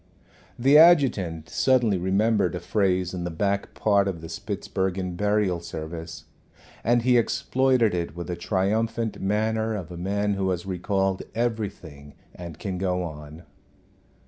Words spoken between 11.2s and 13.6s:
everything, and can go on.